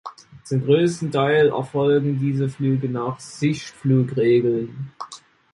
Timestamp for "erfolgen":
1.49-2.17